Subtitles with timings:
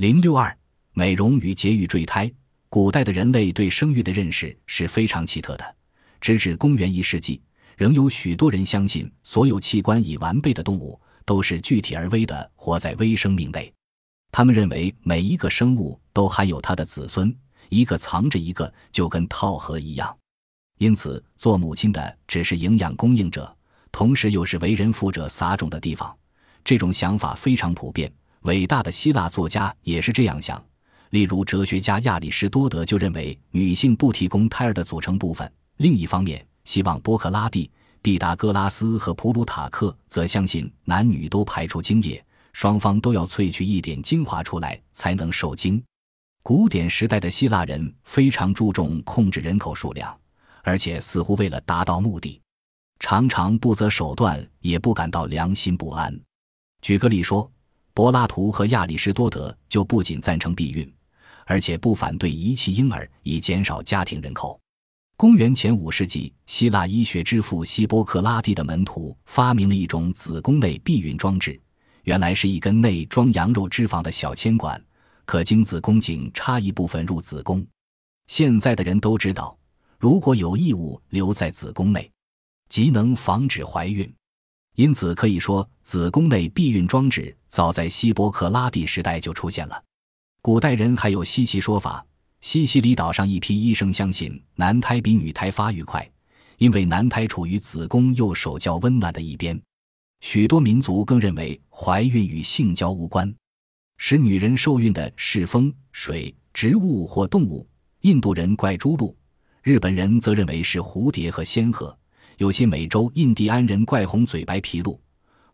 [0.00, 0.56] 零六二，
[0.94, 2.32] 美容与节育坠胎。
[2.70, 5.76] 古代的人类对生育的认识是非常奇特的，
[6.22, 7.42] 直至公元一世纪，
[7.76, 13.70] 仍有许多人相信，所有器官已完备的动物都是具体而微的活在微生命内。
[14.32, 17.36] 他们认为每一个生物都含有它的子孙，
[17.68, 20.16] 一个藏着一个，就跟套盒一样。
[20.78, 23.54] 因此，做母亲的只是营养供应者，
[23.92, 26.16] 同时又是为人父者撒种的地方。
[26.64, 28.10] 这种想法非常普遍，
[28.42, 30.62] 伟大的希腊作家也是这样想。
[31.10, 35.50] 例如，哲学家亚里士多德就认为女性不提供胎儿的组成部分。
[35.76, 45.82] 另一方面，希望波克拉蒂、毕达哥拉斯和普鲁塔克则相信男女都排出精液，双方都要萃取一点精华出来才能受精。
[46.42, 50.16] 古典时代的希腊人非常注重控制人口数量，
[50.62, 52.40] 而且似乎为了达到目的，
[53.00, 56.18] 常常不择手段，也不感到良心不安。
[56.80, 57.50] 举个例说，
[58.00, 60.90] 柏拉图和亚里士多德就不仅赞成避孕。
[61.44, 64.58] 而且不反对遗弃婴儿以减少家庭人口。
[65.18, 71.60] 公元前五世纪，希腊医学之父希波克拉底的门徒发明了一种子宫内避孕装置，
[72.04, 74.82] 原来是一根内装羊肉脂肪的小铅管，
[75.26, 77.62] 可经子宫颈插一部分入子宫。
[78.28, 79.54] 现在的人都知道，
[79.98, 82.10] 如果有异物留在子宫内，
[82.70, 84.10] 即能防止怀孕。
[84.76, 89.82] 因此可以说，子宫内避孕装置早在希波克拉底时代就出现了。
[90.40, 92.04] 古代人还有稀奇说法：
[92.40, 96.08] 西西里岛上一批医生相信男胎比女胎发育快，
[96.56, 99.60] 因为男胎处于子宫右手较温暖的一边。
[100.20, 103.34] 许多民族更认为怀孕与性交无关，
[103.98, 107.66] 使女人受孕的是风、水、植物或动物。
[108.02, 109.14] 印度人怪猪鹿，
[109.62, 111.94] 日本人则认为是蝴蝶和仙鹤。
[112.40, 114.98] 有些美洲印第安人怪红嘴白皮鹿。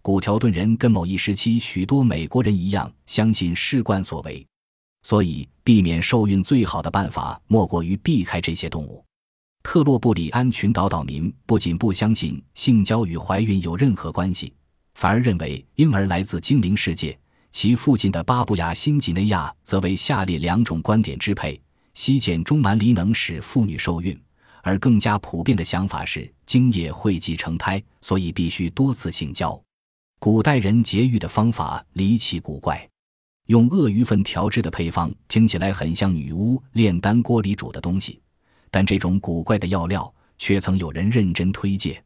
[0.03, 4.47] 古条顿人跟某一时期许多美国人一样，相信事冠所为。
[5.03, 9.05] 所以，避免受孕最好的办法莫过于避开这些动物。
[9.65, 14.55] 特洛布里安群岛岛民不仅不相信性交与怀孕有任何关系，
[14.95, 17.19] 反而认为婴儿来自精灵世界。
[17.51, 21.61] 其附近的巴布亚新几内亚则为下列两种观点支配：
[21.95, 24.17] 西见中蛮离能使妇女受孕，
[24.67, 29.57] 而更加普遍的想法是精液汇集成胎，所以必须多次性交。
[30.19, 32.85] 古代人节育的方法离奇古怪。
[33.47, 38.21] 用鳄鱼粪调制的配方听起来很像女巫炼丹锅里煮的东西，
[38.69, 42.03] 但这种古怪的药料却曾有人认真推介。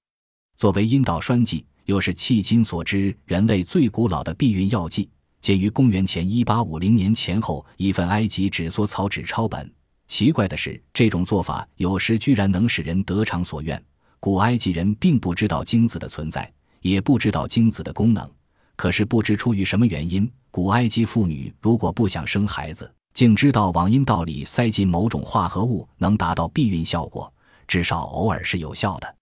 [0.55, 5.09] 作为阴道栓剂，又是迄今所知人类最古老的避孕药剂，
[5.41, 9.73] 见于公元前一八五零年前后一份埃及纸缩草纸抄本。
[10.11, 13.81] 奇怪的是，这种做法有时居然能使人得偿所愿。
[14.19, 18.29] 古埃及人并不知道精子的存在，也不知道精子的功能。
[18.75, 27.33] 可是不知出于什么原因，古埃及妇女如果不想生孩子，竟知道往阴道里塞进某种化合物能达到避孕效果，
[27.69, 29.15] 至少偶尔是有效的。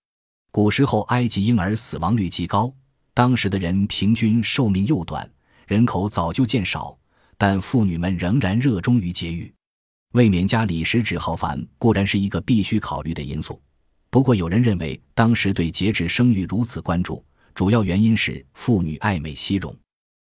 [0.51, 2.73] 古时候埃及婴儿死亡率极高，
[3.13, 5.31] 当时的人平均寿命又短，
[5.67, 6.97] 人口早就渐少，
[7.37, 9.53] 但妇女们仍然热衷于节育。
[10.13, 13.61] 卫冕家里食指浩繁固然是一个必须考虑的因素，
[14.09, 17.23] 不过有人认为当时对节制生育如此关注。
[17.55, 19.77] 主要原因是妇女爱美惜容，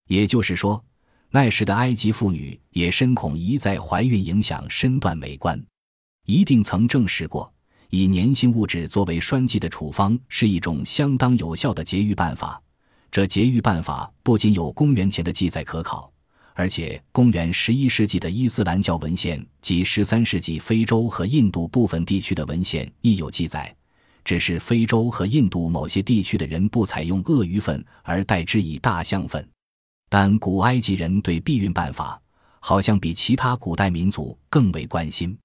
[0.08, 0.84] 也就是说，
[1.30, 5.64] 那时的埃及妇女也深恐一再怀孕影响身段美观。
[6.26, 7.50] 一定曾证实过，
[7.88, 12.60] 以粘性物质作为栓剂的处方是一种相当有效的节育办法。
[13.10, 16.11] 这节育办法不仅有公元前的记载可考，
[16.54, 23.74] 而且公元十一世纪的伊斯兰教文献及十三世纪非洲和印度部分地区的文献亦有记载。
[24.24, 29.44] 只是非洲和印度某些地区的人不采用鳄鱼粪，而代之以大象粪。
[30.08, 32.20] 但古埃及人对避孕办法
[32.60, 35.36] 好像比其他古代民族更为关心。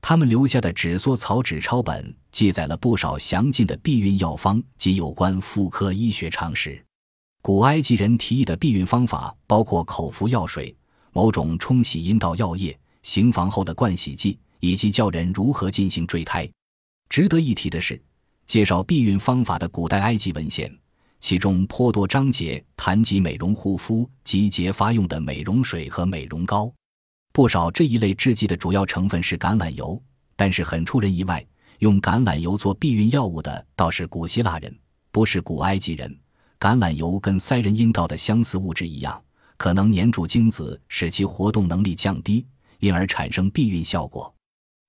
[0.00, 6.85] 他们留下的纸缩草纸抄本记载了不少详尽的避孕药方及有关妇科医学常识。
[7.46, 10.76] 古埃及人提议的避孕方法包括口服药水、
[11.12, 16.50] 某种冲洗阴道药液、行房后的灌洗剂，以及教人如何进行坠胎。
[17.08, 18.02] 值得一提的是。
[18.46, 20.76] 介绍避孕方法的古代埃及文献，
[21.20, 26.68] 其中颇多章节谈及美容护肤及结发用的美容水和美容膏。
[27.32, 30.02] 不少这一类制剂的主要成分是橄榄油，
[30.34, 31.46] 但是很出人意外，
[31.78, 34.76] 用橄榄油做避孕药物的倒是古希腊人，
[35.12, 36.12] 不是古埃及人。
[36.58, 39.22] 橄榄油跟塞人阴道的相似物质一样，
[39.56, 42.46] 可能粘住精子，使其活动能力降低，
[42.78, 44.34] 因而产生避孕效果。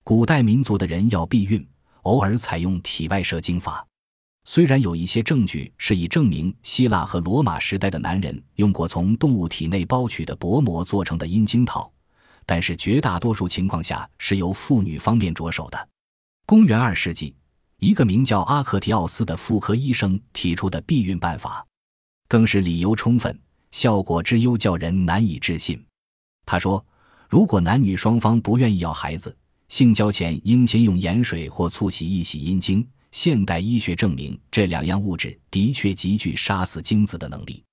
[0.04, 1.68] 古代民族的人要避孕。
[2.04, 3.86] 偶尔采用体外射精法，
[4.46, 11.92] 虽然有一些证据是以证明希腊和罗马时代的男人用过从动物体内剥取的薄膜做成的阴茎套，
[12.46, 15.90] 但是绝大多数情况下是由妇女方面着手的。
[16.46, 17.36] 公元二世纪，
[17.80, 21.66] 一个名叫阿克提奥斯的妇科医生提出的避孕办法，
[22.28, 23.40] 更是理由充分、
[23.70, 25.84] 效果之优叫人难以置信。
[26.46, 26.84] 他说
[27.30, 29.36] ：“如果男女双方不愿意要孩子，
[29.70, 37.64] 性交前应先用盐水或醋洗一洗阴茎。”现代医学证明，这两样物质的确极具杀死精子的能力。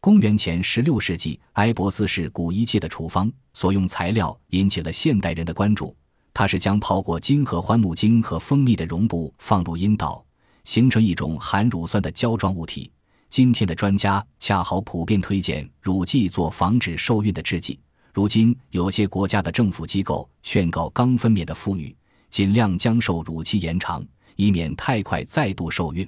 [0.00, 5.94] 公元前十六世纪，埃博斯是古医界的处方，所用材料引起了现代人的关注。
[6.38, 10.22] 它是将泡过金合欢木精和蜂蜜的绒布放入阴道，
[10.64, 12.92] 形成一种含乳酸的胶状物体。
[13.30, 17.80] 今天的专家恰好普遍推荐乳剂做防止受孕的制剂。
[18.12, 21.96] 如今，有些国家的政府机构劝告刚分娩的妇女
[22.28, 24.06] 尽量将受乳期延长。
[24.34, 26.06] 以免太快再度受孕，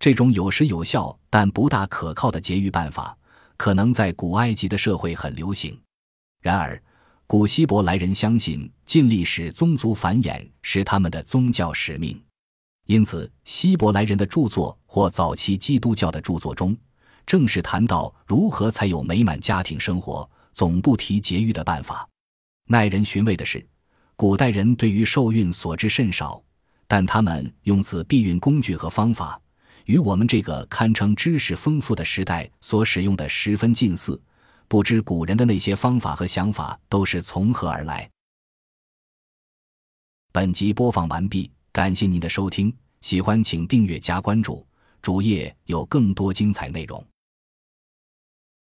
[0.00, 3.16] 这种有时有效但不大可靠的节育办法，
[3.56, 5.80] 可能在古埃及的社会很流行。
[6.40, 6.82] 然而，
[7.32, 12.22] 古希伯来人相信尽力使宗族繁衍是他们的宗教使命，
[12.84, 16.76] 因此希伯来人的著作或早期基督教的著作中，
[17.24, 22.06] 正是谈到如何才有美满家庭生活，总不提节育的办法。
[22.68, 23.66] 耐人寻味的是，
[24.14, 26.38] 古代人对于受孕所知甚少。
[26.86, 29.40] 但他们用此避孕工具和方法，
[29.86, 34.20] 与我们这个堪称知识丰富的时代所使用的十分近似。
[34.68, 38.08] 不知古人的那些方法和想法都是从何而来。
[40.32, 44.66] 本集播放完毕，感谢您的收听，喜欢请订阅加关注，
[45.02, 47.06] 主页有更多精彩内容。